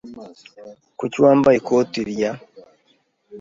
Kuki 0.97 1.17
wambaye 1.25 1.55
ikoti 1.57 1.99
rya? 2.11 2.31